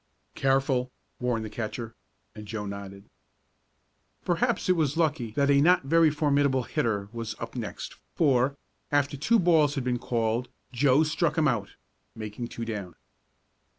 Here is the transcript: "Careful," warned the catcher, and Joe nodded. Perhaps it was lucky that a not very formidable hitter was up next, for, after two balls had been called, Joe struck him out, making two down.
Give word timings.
"Careful," 0.33 0.89
warned 1.19 1.45
the 1.45 1.49
catcher, 1.51 1.93
and 2.33 2.47
Joe 2.47 2.65
nodded. 2.65 3.07
Perhaps 4.25 4.67
it 4.67 4.71
was 4.75 4.97
lucky 4.97 5.29
that 5.33 5.51
a 5.51 5.61
not 5.61 5.83
very 5.83 6.09
formidable 6.09 6.63
hitter 6.63 7.07
was 7.13 7.35
up 7.37 7.55
next, 7.55 7.97
for, 8.15 8.57
after 8.91 9.15
two 9.15 9.37
balls 9.37 9.75
had 9.75 9.83
been 9.83 9.99
called, 9.99 10.49
Joe 10.73 11.03
struck 11.03 11.37
him 11.37 11.47
out, 11.47 11.75
making 12.15 12.47
two 12.47 12.65
down. 12.65 12.95